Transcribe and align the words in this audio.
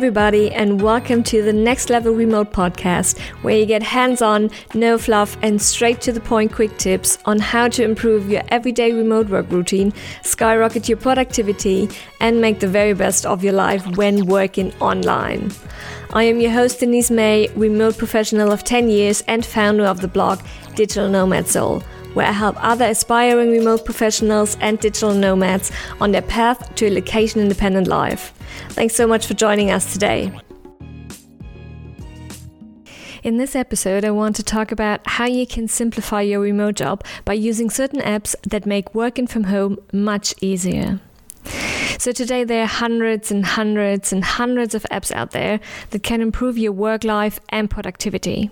everybody, 0.00 0.50
and 0.52 0.80
welcome 0.80 1.22
to 1.22 1.42
the 1.42 1.52
Next 1.52 1.90
Level 1.90 2.14
Remote 2.14 2.54
podcast, 2.54 3.18
where 3.42 3.58
you 3.58 3.66
get 3.66 3.82
hands 3.82 4.22
on, 4.22 4.50
no 4.72 4.96
fluff, 4.96 5.36
and 5.42 5.60
straight 5.60 6.00
to 6.00 6.10
the 6.10 6.22
point 6.22 6.54
quick 6.54 6.74
tips 6.78 7.18
on 7.26 7.38
how 7.38 7.68
to 7.68 7.84
improve 7.84 8.30
your 8.30 8.40
everyday 8.48 8.94
remote 8.94 9.28
work 9.28 9.50
routine, 9.50 9.92
skyrocket 10.22 10.88
your 10.88 10.96
productivity, 10.96 11.86
and 12.18 12.40
make 12.40 12.60
the 12.60 12.66
very 12.66 12.94
best 12.94 13.26
of 13.26 13.44
your 13.44 13.52
life 13.52 13.86
when 13.98 14.24
working 14.24 14.72
online. 14.80 15.52
I 16.14 16.22
am 16.22 16.40
your 16.40 16.52
host, 16.52 16.80
Denise 16.80 17.10
May, 17.10 17.48
remote 17.48 17.98
professional 17.98 18.52
of 18.52 18.64
10 18.64 18.88
years 18.88 19.22
and 19.28 19.44
founder 19.44 19.84
of 19.84 20.00
the 20.00 20.08
blog 20.08 20.40
Digital 20.76 21.10
Nomad 21.10 21.46
Soul 21.46 21.82
where 22.14 22.26
I 22.26 22.32
help 22.32 22.56
other 22.62 22.86
aspiring 22.86 23.50
remote 23.50 23.84
professionals 23.84 24.56
and 24.60 24.78
digital 24.78 25.14
nomads 25.14 25.70
on 26.00 26.12
their 26.12 26.22
path 26.22 26.74
to 26.76 26.86
a 26.86 26.90
location 26.90 27.40
independent 27.40 27.86
life. 27.86 28.32
Thanks 28.70 28.94
so 28.94 29.06
much 29.06 29.26
for 29.26 29.34
joining 29.34 29.70
us 29.70 29.92
today. 29.92 30.32
In 33.22 33.36
this 33.36 33.54
episode, 33.54 34.04
I 34.04 34.12
want 34.12 34.36
to 34.36 34.42
talk 34.42 34.72
about 34.72 35.06
how 35.06 35.26
you 35.26 35.46
can 35.46 35.68
simplify 35.68 36.22
your 36.22 36.40
remote 36.40 36.76
job 36.76 37.04
by 37.26 37.34
using 37.34 37.68
certain 37.68 38.00
apps 38.00 38.34
that 38.48 38.64
make 38.64 38.94
working 38.94 39.26
from 39.26 39.44
home 39.44 39.78
much 39.92 40.34
easier. 40.40 41.00
So, 41.98 42.12
today 42.12 42.44
there 42.44 42.62
are 42.62 42.66
hundreds 42.66 43.30
and 43.30 43.44
hundreds 43.44 44.10
and 44.10 44.24
hundreds 44.24 44.74
of 44.74 44.84
apps 44.84 45.12
out 45.12 45.32
there 45.32 45.60
that 45.90 46.02
can 46.02 46.22
improve 46.22 46.56
your 46.56 46.72
work 46.72 47.04
life 47.04 47.40
and 47.50 47.68
productivity. 47.68 48.50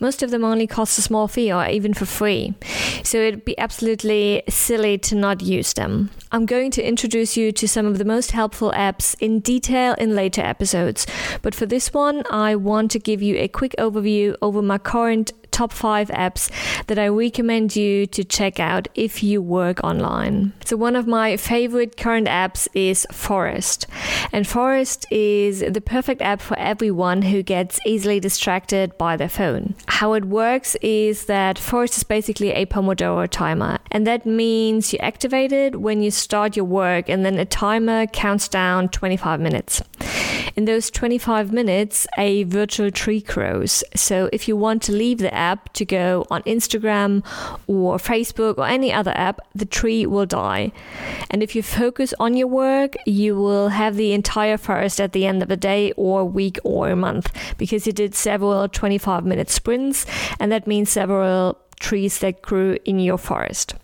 Most 0.00 0.22
of 0.22 0.30
them 0.30 0.44
only 0.44 0.66
cost 0.66 0.98
a 0.98 1.02
small 1.02 1.28
fee 1.28 1.52
or 1.52 1.66
even 1.66 1.94
for 1.94 2.06
free. 2.06 2.54
So 3.02 3.18
it'd 3.18 3.44
be 3.44 3.58
absolutely 3.58 4.42
silly 4.48 4.98
to 4.98 5.14
not 5.14 5.42
use 5.42 5.72
them. 5.72 6.10
I'm 6.32 6.46
going 6.46 6.70
to 6.72 6.86
introduce 6.86 7.36
you 7.36 7.52
to 7.52 7.68
some 7.68 7.86
of 7.86 7.98
the 7.98 8.04
most 8.04 8.32
helpful 8.32 8.72
apps 8.72 9.14
in 9.20 9.40
detail 9.40 9.94
in 9.94 10.14
later 10.14 10.42
episodes. 10.42 11.06
But 11.42 11.54
for 11.54 11.66
this 11.66 11.94
one, 11.94 12.22
I 12.30 12.56
want 12.56 12.90
to 12.92 12.98
give 12.98 13.22
you 13.22 13.36
a 13.36 13.48
quick 13.48 13.74
overview 13.78 14.36
over 14.42 14.60
my 14.60 14.78
current 14.78 15.32
top 15.56 15.72
five 15.72 16.08
apps 16.10 16.50
that 16.86 16.98
I 16.98 17.08
recommend 17.08 17.74
you 17.74 18.06
to 18.08 18.22
check 18.22 18.60
out 18.60 18.88
if 18.94 19.22
you 19.22 19.40
work 19.40 19.82
online. 19.82 20.52
So, 20.66 20.76
one 20.76 20.96
of 20.96 21.06
my 21.06 21.38
favorite 21.38 21.96
current 21.96 22.28
apps 22.28 22.68
is 22.74 23.06
Forest. 23.10 23.86
And 24.32 24.46
Forest 24.46 25.06
is 25.10 25.60
the 25.60 25.80
perfect 25.80 26.20
app 26.20 26.42
for 26.42 26.58
everyone 26.58 27.22
who 27.22 27.42
gets 27.42 27.80
easily 27.86 28.20
distracted 28.20 28.98
by 28.98 29.16
their 29.16 29.30
phone. 29.30 29.74
How 29.86 30.12
it 30.12 30.26
works 30.26 30.76
is 30.82 31.24
that 31.24 31.58
Forest 31.58 31.96
is 31.96 32.04
basically 32.04 32.50
a 32.50 32.66
Pomodoro 32.66 33.26
timer. 33.26 33.78
And 33.90 34.06
that 34.06 34.26
means 34.26 34.92
you 34.92 34.98
activate 34.98 35.52
it 35.52 35.80
when 35.80 36.02
you 36.02 36.10
start 36.10 36.54
your 36.54 36.66
work, 36.66 37.08
and 37.08 37.24
then 37.24 37.38
a 37.38 37.46
timer 37.46 38.06
counts 38.06 38.46
down 38.48 38.90
25 38.90 39.40
minutes. 39.40 39.82
In 40.56 40.64
those 40.64 40.90
25 40.90 41.52
minutes, 41.52 42.06
a 42.16 42.44
virtual 42.44 42.90
tree 42.90 43.20
grows. 43.20 43.84
So 43.94 44.30
if 44.32 44.48
you 44.48 44.56
want 44.56 44.82
to 44.84 44.92
leave 44.92 45.18
the 45.18 45.32
app 45.34 45.45
to 45.74 45.84
go 45.84 46.26
on 46.30 46.42
Instagram 46.42 47.24
or 47.66 47.98
Facebook 47.98 48.58
or 48.58 48.66
any 48.66 48.92
other 48.92 49.12
app, 49.14 49.40
the 49.54 49.64
tree 49.64 50.06
will 50.06 50.26
die. 50.26 50.72
And 51.30 51.42
if 51.42 51.54
you 51.54 51.62
focus 51.62 52.12
on 52.18 52.36
your 52.36 52.48
work, 52.48 52.96
you 53.06 53.36
will 53.36 53.68
have 53.68 53.96
the 53.96 54.12
entire 54.12 54.58
forest 54.58 55.00
at 55.00 55.12
the 55.12 55.26
end 55.26 55.42
of 55.42 55.50
a 55.50 55.56
day 55.56 55.92
or 55.96 56.24
week 56.24 56.58
or 56.64 56.94
month 56.96 57.32
because 57.58 57.86
you 57.86 57.92
did 57.92 58.14
several 58.14 58.68
25 58.68 59.24
minute 59.24 59.50
sprints, 59.50 60.06
and 60.40 60.50
that 60.52 60.66
means 60.66 60.90
several 60.90 61.58
trees 61.80 62.18
that 62.18 62.42
grew 62.42 62.78
in 62.84 62.98
your 62.98 63.18
forest. 63.18 63.74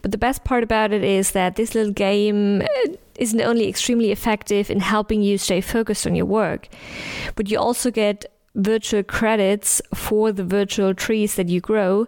But 0.00 0.10
the 0.12 0.18
best 0.18 0.44
part 0.44 0.64
about 0.64 0.92
it 0.92 1.04
is 1.04 1.32
that 1.32 1.56
this 1.56 1.74
little 1.74 1.92
game 1.92 2.62
uh, 2.62 2.92
isn't 3.16 3.40
only 3.40 3.68
extremely 3.68 4.10
effective 4.10 4.70
in 4.70 4.80
helping 4.80 5.22
you 5.22 5.38
stay 5.38 5.60
focused 5.60 6.06
on 6.06 6.14
your 6.14 6.26
work, 6.26 6.68
but 7.36 7.50
you 7.50 7.58
also 7.58 7.90
get 7.90 8.24
virtual 8.54 9.02
credits 9.02 9.80
for 9.94 10.30
the 10.30 10.44
virtual 10.44 10.94
trees 10.94 11.36
that 11.36 11.48
you 11.48 11.60
grow. 11.60 12.06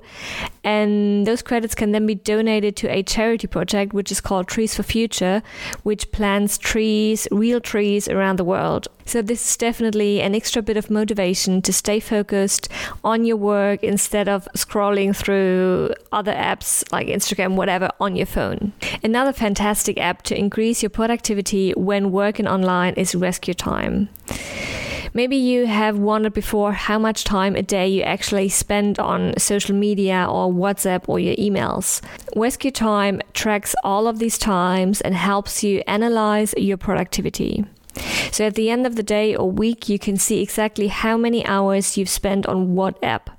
And 0.63 1.27
those 1.27 1.43
credits 1.43 1.75
can 1.75 1.93
then 1.93 2.07
be 2.07 2.15
donated 2.15 2.77
to 2.77 2.89
a 2.89 3.03
charity 3.03 3.47
project, 3.47 3.93
which 3.93 4.11
is 4.13 4.21
called 4.21 4.49
Trees 4.49 4.75
for 4.75 4.83
Future, 4.83 5.43
which 5.83 6.11
plants 6.13 6.59
trees, 6.59 7.27
real 7.31 7.61
trees 7.61 8.09
around 8.09 8.39
the 8.39 8.45
world. 8.45 8.89
So, 9.07 9.21
this 9.21 9.47
is 9.51 9.57
definitely 9.59 10.23
an 10.23 10.35
extra 10.35 10.63
bit 10.63 10.79
of 10.79 10.91
motivation 10.91 11.61
to 11.63 11.73
stay 11.75 12.01
focused 12.01 12.71
on 13.03 13.27
your 13.27 13.37
work 13.37 13.85
instead 13.85 14.29
of 14.31 14.49
scrolling 14.57 15.15
through 15.15 15.91
other 16.11 16.33
apps 16.33 16.91
like 16.91 17.09
Instagram, 17.09 17.55
whatever, 17.55 17.91
on 18.01 18.17
your 18.17 18.27
phone. 18.27 18.73
Another 19.03 19.35
fantastic 19.35 19.99
app 19.99 20.23
to 20.23 20.39
increase 20.39 20.83
your 20.83 20.89
productivity 20.89 21.73
when 21.73 22.13
working 22.13 22.49
online 22.49 22.95
is 22.95 23.13
RescueTime. 23.13 24.09
Maybe 25.17 25.37
you 25.37 25.67
have 25.67 25.97
wondered 25.97 26.35
before 26.35 26.73
how 26.73 26.99
much 26.99 27.23
time 27.23 27.55
a 27.55 27.63
day 27.63 27.87
you 27.87 28.03
actually 28.03 28.49
spend 28.49 28.99
on 28.99 29.39
social 29.39 29.75
media 29.75 30.27
or 30.29 30.53
WhatsApp 30.53 31.05
or 31.09 31.21
your 31.21 31.37
emails. 31.37 32.03
RescueTime 32.35 33.23
tracks 33.33 33.77
all 33.85 34.09
of 34.09 34.19
these 34.19 34.37
times 34.37 35.01
and 35.01 35.15
helps 35.15 35.63
you 35.63 35.85
analyze 35.87 36.53
your 36.57 36.77
productivity. 36.77 37.65
So 38.33 38.47
at 38.47 38.57
the 38.57 38.71
end 38.71 38.89
of 38.89 38.97
the 38.97 39.05
day 39.05 39.37
or 39.37 39.49
week, 39.49 39.89
you 39.89 40.01
can 40.01 40.17
see 40.17 40.43
exactly 40.43 40.89
how 40.89 41.17
many 41.17 41.47
hours 41.47 41.97
you've 41.97 42.09
spent 42.09 42.45
on 42.47 42.75
what 42.75 42.99
app. 43.01 43.31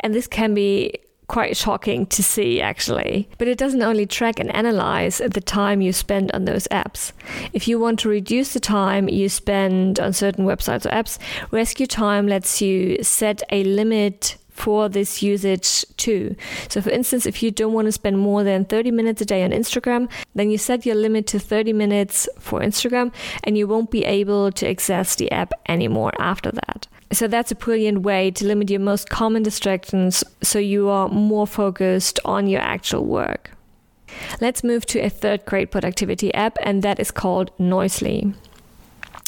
And 0.00 0.14
this 0.14 0.26
can 0.26 0.54
be 0.54 0.94
quite 1.26 1.56
shocking 1.56 2.06
to 2.06 2.22
see 2.22 2.60
actually. 2.60 3.28
But 3.38 3.48
it 3.48 3.58
doesn't 3.58 3.82
only 3.82 4.06
track 4.06 4.38
and 4.38 4.54
analyze 4.54 5.18
the 5.18 5.40
time 5.40 5.80
you 5.80 5.92
spend 5.92 6.30
on 6.32 6.44
those 6.44 6.68
apps. 6.68 7.12
If 7.52 7.66
you 7.68 7.78
want 7.78 7.98
to 8.00 8.08
reduce 8.08 8.52
the 8.52 8.60
time 8.60 9.08
you 9.08 9.28
spend 9.28 10.00
on 10.00 10.12
certain 10.12 10.44
websites 10.44 10.86
or 10.86 10.90
apps, 10.90 11.18
RescueTime 11.50 12.28
lets 12.28 12.60
you 12.60 13.02
set 13.02 13.42
a 13.50 13.64
limit 13.64 14.36
for 14.54 14.88
this 14.88 15.20
usage 15.20 15.84
too. 15.96 16.36
So, 16.68 16.80
for 16.80 16.90
instance, 16.90 17.26
if 17.26 17.42
you 17.42 17.50
don't 17.50 17.72
want 17.72 17.86
to 17.86 17.92
spend 17.92 18.18
more 18.18 18.44
than 18.44 18.64
30 18.64 18.92
minutes 18.92 19.20
a 19.20 19.24
day 19.24 19.42
on 19.42 19.50
Instagram, 19.50 20.08
then 20.34 20.48
you 20.48 20.58
set 20.58 20.86
your 20.86 20.94
limit 20.94 21.26
to 21.28 21.40
30 21.40 21.72
minutes 21.72 22.28
for 22.38 22.60
Instagram 22.60 23.12
and 23.42 23.58
you 23.58 23.66
won't 23.66 23.90
be 23.90 24.04
able 24.04 24.52
to 24.52 24.68
access 24.68 25.16
the 25.16 25.30
app 25.32 25.52
anymore 25.68 26.12
after 26.18 26.52
that. 26.52 26.86
So 27.14 27.28
that's 27.28 27.52
a 27.52 27.54
brilliant 27.54 28.02
way 28.02 28.32
to 28.32 28.44
limit 28.44 28.70
your 28.70 28.80
most 28.80 29.08
common 29.08 29.44
distractions 29.44 30.24
so 30.42 30.58
you 30.58 30.88
are 30.88 31.08
more 31.08 31.46
focused 31.46 32.18
on 32.24 32.48
your 32.48 32.60
actual 32.60 33.04
work. 33.04 33.52
Let's 34.40 34.64
move 34.64 34.84
to 34.86 34.98
a 34.98 35.08
third 35.08 35.44
great 35.44 35.70
productivity 35.70 36.34
app, 36.34 36.58
and 36.60 36.82
that 36.82 36.98
is 36.98 37.12
called 37.12 37.56
Noisli. 37.56 38.34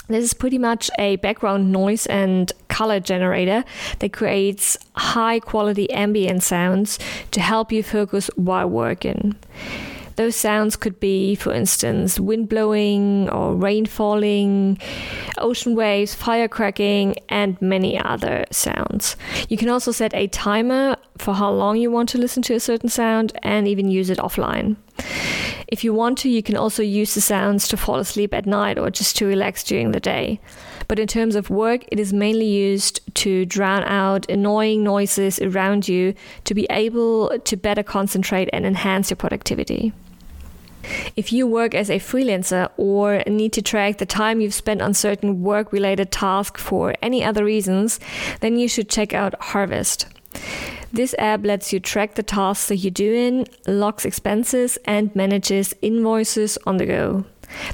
This 0.08 0.24
is 0.24 0.34
pretty 0.34 0.58
much 0.58 0.90
a 0.98 1.16
background 1.16 1.70
noise 1.70 2.06
and 2.06 2.52
color 2.68 2.98
generator 2.98 3.64
that 4.00 4.12
creates 4.12 4.76
high 4.96 5.38
quality 5.38 5.88
ambient 5.90 6.42
sounds 6.42 6.98
to 7.30 7.40
help 7.40 7.70
you 7.70 7.84
focus 7.84 8.28
while 8.34 8.68
working. 8.68 9.36
Those 10.16 10.34
sounds 10.34 10.76
could 10.76 10.98
be, 10.98 11.34
for 11.34 11.52
instance, 11.52 12.18
wind 12.18 12.48
blowing 12.48 13.28
or 13.28 13.54
rain 13.54 13.84
falling, 13.84 14.78
ocean 15.36 15.74
waves, 15.74 16.14
fire 16.14 16.48
cracking, 16.48 17.16
and 17.28 17.60
many 17.60 17.98
other 17.98 18.46
sounds. 18.50 19.16
You 19.50 19.58
can 19.58 19.68
also 19.68 19.92
set 19.92 20.14
a 20.14 20.26
timer 20.28 20.96
for 21.18 21.34
how 21.34 21.50
long 21.50 21.76
you 21.76 21.90
want 21.90 22.08
to 22.10 22.18
listen 22.18 22.42
to 22.44 22.54
a 22.54 22.60
certain 22.60 22.88
sound 22.88 23.38
and 23.42 23.68
even 23.68 23.90
use 23.90 24.08
it 24.08 24.18
offline. 24.18 24.76
If 25.68 25.84
you 25.84 25.92
want 25.92 26.16
to, 26.18 26.30
you 26.30 26.42
can 26.42 26.56
also 26.56 26.82
use 26.82 27.14
the 27.14 27.20
sounds 27.20 27.68
to 27.68 27.76
fall 27.76 27.96
asleep 27.96 28.32
at 28.32 28.46
night 28.46 28.78
or 28.78 28.90
just 28.90 29.16
to 29.16 29.26
relax 29.26 29.64
during 29.64 29.90
the 29.90 30.00
day. 30.00 30.40
But 30.88 30.98
in 30.98 31.08
terms 31.08 31.34
of 31.34 31.50
work, 31.50 31.84
it 31.90 31.98
is 31.98 32.12
mainly 32.12 32.46
used 32.46 33.00
to 33.16 33.44
drown 33.44 33.82
out 33.82 34.30
annoying 34.30 34.84
noises 34.84 35.40
around 35.40 35.88
you 35.88 36.14
to 36.44 36.54
be 36.54 36.66
able 36.70 37.38
to 37.40 37.56
better 37.56 37.82
concentrate 37.82 38.48
and 38.52 38.64
enhance 38.64 39.10
your 39.10 39.16
productivity. 39.16 39.92
If 41.16 41.32
you 41.32 41.46
work 41.46 41.74
as 41.74 41.90
a 41.90 41.98
freelancer 41.98 42.70
or 42.76 43.22
need 43.26 43.52
to 43.54 43.62
track 43.62 43.98
the 43.98 44.06
time 44.06 44.40
you've 44.40 44.54
spent 44.54 44.82
on 44.82 44.94
certain 44.94 45.42
work 45.42 45.72
related 45.72 46.10
tasks 46.10 46.62
for 46.62 46.94
any 47.02 47.24
other 47.24 47.44
reasons, 47.44 48.00
then 48.40 48.58
you 48.58 48.68
should 48.68 48.88
check 48.88 49.12
out 49.12 49.34
Harvest. 49.40 50.06
This 50.92 51.14
app 51.18 51.44
lets 51.44 51.72
you 51.72 51.80
track 51.80 52.14
the 52.14 52.22
tasks 52.22 52.68
that 52.68 52.76
you're 52.76 52.90
doing, 52.90 53.46
logs 53.66 54.04
expenses, 54.04 54.78
and 54.84 55.14
manages 55.14 55.74
invoices 55.82 56.58
on 56.66 56.76
the 56.76 56.86
go. 56.86 57.24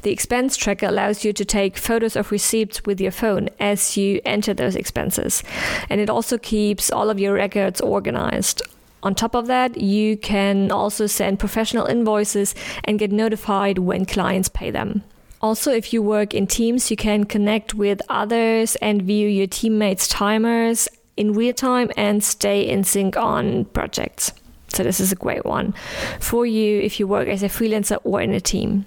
The 0.03 0.11
expense 0.11 0.57
tracker 0.57 0.87
allows 0.87 1.25
you 1.25 1.33
to 1.33 1.45
take 1.45 1.79
photos 1.79 2.17
of 2.17 2.31
receipts 2.31 2.85
with 2.85 3.01
your 3.01 3.11
phone 3.11 3.49
as 3.59 3.97
you 3.97 4.21
enter 4.25 4.55
those 4.55 4.77
expenses, 4.77 5.43
and 5.89 6.01
it 6.01 6.11
also 6.11 6.39
keeps 6.39 6.91
all 6.91 7.11
of 7.11 7.21
your 7.21 7.35
records 7.35 7.81
organized. 7.81 8.63
On 9.03 9.15
top 9.15 9.35
of 9.35 9.47
that, 9.49 9.81
you 9.81 10.17
can 10.17 10.71
also 10.71 11.07
send 11.07 11.39
professional 11.39 11.87
invoices 11.87 12.55
and 12.85 12.99
get 12.99 13.11
notified 13.11 13.79
when 13.79 14.07
clients 14.07 14.49
pay 14.49 14.71
them. 14.71 15.03
Also, 15.41 15.73
if 15.73 15.93
you 15.93 16.01
work 16.01 16.35
in 16.35 16.47
teams, 16.47 16.89
you 16.89 16.97
can 16.97 17.25
connect 17.25 17.75
with 17.75 18.01
others 18.09 18.77
and 18.77 19.03
view 19.03 19.29
your 19.29 19.49
teammates' 19.49 20.07
timers 20.07 20.89
in 21.17 21.33
real 21.33 21.53
time 21.53 21.91
and 21.97 22.23
stay 22.23 22.63
in 22.63 22.85
sync 22.85 23.17
on 23.17 23.65
projects. 23.67 24.33
So, 24.69 24.85
this 24.85 25.01
is 25.01 25.11
a 25.11 25.17
great 25.17 25.45
one 25.45 25.75
for 26.21 26.47
you 26.47 26.81
if 26.81 27.01
you 27.01 27.09
work 27.09 27.27
as 27.27 27.43
a 27.43 27.49
freelancer 27.49 27.99
or 28.05 28.21
in 28.21 28.33
a 28.33 28.41
team. 28.41 28.87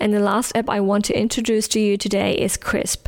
And 0.00 0.14
the 0.14 0.20
last 0.20 0.54
app 0.54 0.70
I 0.70 0.80
want 0.80 1.04
to 1.06 1.18
introduce 1.18 1.66
to 1.68 1.80
you 1.80 1.96
today 1.96 2.34
is 2.34 2.56
Krisp. 2.56 3.06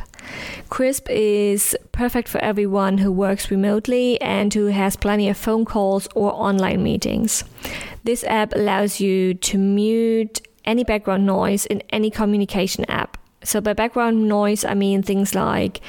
Krisp 0.69 1.09
is 1.09 1.75
perfect 1.91 2.27
for 2.27 2.39
everyone 2.43 2.97
who 2.97 3.11
works 3.11 3.51
remotely 3.51 4.19
and 4.21 4.53
who 4.53 4.67
has 4.67 4.95
plenty 4.95 5.29
of 5.29 5.37
phone 5.37 5.65
calls 5.65 6.07
or 6.15 6.33
online 6.33 6.83
meetings. 6.83 7.43
This 8.03 8.23
app 8.25 8.53
allows 8.53 8.99
you 8.99 9.33
to 9.33 9.57
mute 9.57 10.41
any 10.65 10.83
background 10.83 11.25
noise 11.25 11.65
in 11.65 11.81
any 11.89 12.09
communication 12.09 12.85
app. 12.85 13.17
So, 13.43 13.61
by 13.61 13.73
background 13.73 14.27
noise, 14.27 14.65
I 14.65 14.73
mean 14.73 15.03
things 15.03 15.35
like 15.35 15.81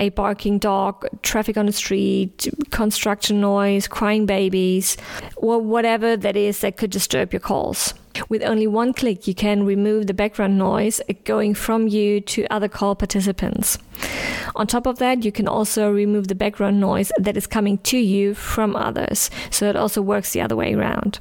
a 0.00 0.08
barking 0.08 0.58
dog, 0.58 1.06
traffic 1.22 1.56
on 1.56 1.66
the 1.66 1.72
street, 1.72 2.48
construction 2.70 3.40
noise, 3.40 3.86
crying 3.86 4.26
babies, 4.26 4.96
or 5.36 5.60
whatever 5.60 6.16
that 6.16 6.36
is 6.36 6.60
that 6.60 6.76
could 6.76 6.90
disturb 6.90 7.32
your 7.32 7.40
calls. 7.40 7.94
With 8.28 8.42
only 8.42 8.66
one 8.66 8.92
click, 8.92 9.26
you 9.26 9.34
can 9.34 9.64
remove 9.64 10.06
the 10.06 10.14
background 10.14 10.58
noise 10.58 11.00
going 11.24 11.54
from 11.54 11.88
you 11.88 12.20
to 12.20 12.46
other 12.50 12.68
call 12.68 12.94
participants. 12.94 13.78
On 14.56 14.66
top 14.66 14.86
of 14.86 14.98
that, 14.98 15.24
you 15.24 15.32
can 15.32 15.48
also 15.48 15.90
remove 15.90 16.28
the 16.28 16.34
background 16.34 16.80
noise 16.80 17.10
that 17.18 17.36
is 17.36 17.46
coming 17.46 17.78
to 17.78 17.98
you 17.98 18.34
from 18.34 18.76
others. 18.76 19.30
So 19.50 19.68
it 19.68 19.76
also 19.76 20.00
works 20.00 20.32
the 20.32 20.40
other 20.40 20.56
way 20.56 20.74
around. 20.74 21.18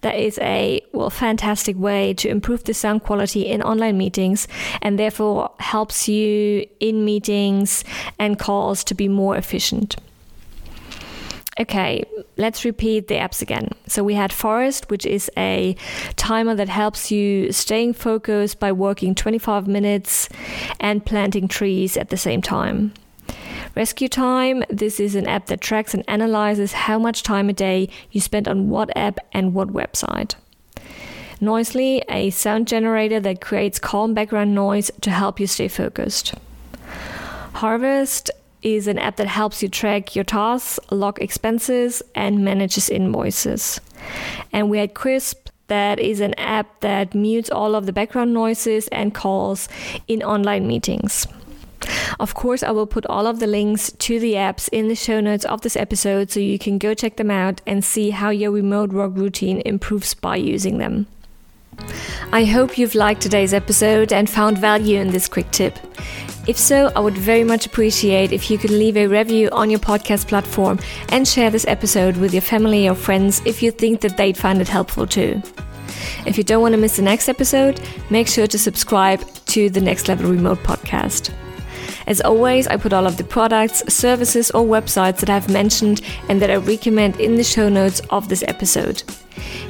That 0.00 0.16
is 0.16 0.38
a 0.38 0.80
well 0.92 1.10
fantastic 1.10 1.76
way 1.76 2.14
to 2.14 2.28
improve 2.28 2.64
the 2.64 2.74
sound 2.74 3.02
quality 3.04 3.46
in 3.46 3.62
online 3.62 3.98
meetings 3.98 4.48
and 4.80 4.98
therefore 4.98 5.50
helps 5.58 6.08
you 6.08 6.66
in 6.80 7.04
meetings 7.04 7.84
and 8.18 8.38
calls 8.38 8.84
to 8.84 8.94
be 8.94 9.08
more 9.08 9.36
efficient. 9.36 9.96
Okay, 11.60 12.04
let's 12.36 12.64
repeat 12.64 13.08
the 13.08 13.16
apps 13.16 13.42
again. 13.42 13.70
So 13.88 14.04
we 14.04 14.14
had 14.14 14.32
Forest, 14.32 14.90
which 14.90 15.04
is 15.04 15.28
a 15.36 15.74
timer 16.14 16.54
that 16.54 16.68
helps 16.68 17.10
you 17.10 17.50
staying 17.50 17.94
focused 17.94 18.60
by 18.60 18.70
working 18.70 19.14
25 19.14 19.66
minutes 19.66 20.28
and 20.78 21.04
planting 21.04 21.48
trees 21.48 21.96
at 21.96 22.10
the 22.10 22.16
same 22.16 22.42
time. 22.42 22.94
RescueTime, 23.74 24.64
this 24.68 25.00
is 25.00 25.14
an 25.14 25.26
app 25.26 25.46
that 25.46 25.60
tracks 25.60 25.94
and 25.94 26.04
analyzes 26.08 26.72
how 26.72 26.98
much 26.98 27.22
time 27.22 27.48
a 27.48 27.52
day 27.52 27.88
you 28.10 28.20
spend 28.20 28.46
on 28.46 28.68
what 28.68 28.96
app 28.96 29.18
and 29.32 29.52
what 29.52 29.68
website. 29.68 30.34
Noisli, 31.40 32.02
a 32.08 32.30
sound 32.30 32.66
generator 32.66 33.20
that 33.20 33.40
creates 33.40 33.78
calm 33.78 34.14
background 34.14 34.54
noise 34.54 34.90
to 35.00 35.10
help 35.10 35.38
you 35.38 35.46
stay 35.46 35.68
focused. 35.68 36.34
Harvest, 37.54 38.30
is 38.62 38.86
an 38.86 38.98
app 38.98 39.16
that 39.16 39.26
helps 39.26 39.62
you 39.62 39.68
track 39.68 40.14
your 40.14 40.24
tasks, 40.24 40.80
log 40.90 41.20
expenses, 41.20 42.02
and 42.14 42.44
manages 42.44 42.88
invoices. 42.90 43.80
And 44.52 44.70
we 44.70 44.78
had 44.78 44.94
Krisp, 44.94 45.48
that 45.68 45.98
is 45.98 46.20
an 46.20 46.34
app 46.34 46.80
that 46.80 47.14
mutes 47.14 47.50
all 47.50 47.74
of 47.74 47.86
the 47.86 47.92
background 47.92 48.32
noises 48.32 48.88
and 48.88 49.14
calls 49.14 49.68
in 50.06 50.22
online 50.22 50.66
meetings. 50.66 51.26
Of 52.18 52.34
course, 52.34 52.62
I 52.62 52.70
will 52.70 52.86
put 52.86 53.06
all 53.06 53.26
of 53.26 53.38
the 53.38 53.46
links 53.46 53.92
to 53.92 54.18
the 54.18 54.34
apps 54.34 54.68
in 54.70 54.88
the 54.88 54.94
show 54.94 55.20
notes 55.20 55.44
of 55.44 55.60
this 55.60 55.76
episode 55.76 56.30
so 56.30 56.40
you 56.40 56.58
can 56.58 56.78
go 56.78 56.94
check 56.94 57.16
them 57.16 57.30
out 57.30 57.60
and 57.66 57.84
see 57.84 58.10
how 58.10 58.30
your 58.30 58.50
remote 58.50 58.92
work 58.92 59.12
routine 59.14 59.62
improves 59.64 60.14
by 60.14 60.36
using 60.36 60.78
them. 60.78 61.06
I 62.32 62.44
hope 62.44 62.78
you've 62.78 62.94
liked 62.94 63.22
today's 63.22 63.54
episode 63.54 64.12
and 64.12 64.28
found 64.28 64.58
value 64.58 65.00
in 65.00 65.10
this 65.10 65.28
quick 65.28 65.50
tip. 65.50 65.78
If 66.46 66.56
so, 66.58 66.90
I 66.96 67.00
would 67.00 67.16
very 67.16 67.44
much 67.44 67.66
appreciate 67.66 68.32
if 68.32 68.50
you 68.50 68.58
could 68.58 68.70
leave 68.70 68.96
a 68.96 69.06
review 69.06 69.50
on 69.50 69.70
your 69.70 69.80
podcast 69.80 70.28
platform 70.28 70.78
and 71.10 71.28
share 71.28 71.50
this 71.50 71.66
episode 71.66 72.16
with 72.16 72.32
your 72.32 72.42
family 72.42 72.88
or 72.88 72.94
friends 72.94 73.42
if 73.44 73.62
you 73.62 73.70
think 73.70 74.00
that 74.00 74.16
they'd 74.16 74.36
find 74.36 74.60
it 74.60 74.68
helpful 74.68 75.06
too. 75.06 75.42
If 76.26 76.38
you 76.38 76.44
don't 76.44 76.62
want 76.62 76.72
to 76.72 76.80
miss 76.80 76.96
the 76.96 77.02
next 77.02 77.28
episode, 77.28 77.80
make 78.10 78.28
sure 78.28 78.46
to 78.46 78.58
subscribe 78.58 79.20
to 79.46 79.68
the 79.70 79.80
Next 79.80 80.08
Level 80.08 80.30
Remote 80.30 80.58
podcast. 80.58 81.32
As 82.08 82.22
always, 82.22 82.66
I 82.66 82.78
put 82.78 82.94
all 82.94 83.06
of 83.06 83.18
the 83.18 83.22
products, 83.22 83.84
services, 83.92 84.50
or 84.52 84.64
websites 84.64 85.18
that 85.18 85.28
I've 85.28 85.50
mentioned 85.50 86.00
and 86.30 86.40
that 86.40 86.50
I 86.50 86.56
recommend 86.56 87.20
in 87.20 87.34
the 87.34 87.44
show 87.44 87.68
notes 87.68 88.00
of 88.08 88.30
this 88.30 88.42
episode. 88.48 89.02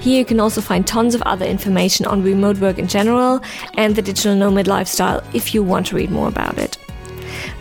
Here 0.01 0.21
you 0.21 0.25
can 0.25 0.39
also 0.39 0.61
find 0.61 0.87
tons 0.87 1.17
of 1.17 1.23
other 1.23 1.45
information 1.45 2.07
on 2.07 2.23
remote 2.23 2.59
work 2.59 2.79
in 2.79 2.87
general 2.87 3.41
and 3.75 3.97
the 3.97 4.03
digital 4.03 4.37
nomad 4.37 4.69
lifestyle 4.69 5.21
if 5.35 5.53
you 5.53 5.65
want 5.65 5.87
to 5.89 5.97
read 5.97 6.13
more 6.13 6.29
about 6.29 6.59
it. 6.59 6.79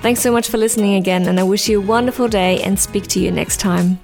Thanks 0.04 0.22
so 0.22 0.32
much 0.32 0.48
for 0.48 0.60
listening 0.60 0.94
again, 0.94 1.28
and 1.28 1.40
I 1.40 1.44
wish 1.44 1.68
you 1.68 1.82
a 1.82 1.86
wonderful 1.86 2.28
day 2.28 2.62
and 2.62 2.80
speak 2.80 3.08
to 3.08 3.20
you 3.20 3.32
next 3.32 3.60
time. 3.60 4.00